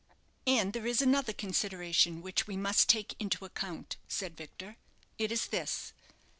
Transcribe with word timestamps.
"And 0.47 0.73
there 0.73 0.87
is 0.87 0.99
another 1.03 1.31
consideration 1.31 2.23
which 2.23 2.47
we 2.47 2.57
must 2.57 2.89
take 2.89 3.13
into 3.19 3.45
account," 3.45 3.97
said 4.07 4.35
Victor; 4.35 4.77
"it 5.19 5.31
is 5.31 5.45
this. 5.49 5.93